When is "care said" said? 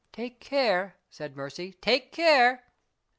0.39-1.35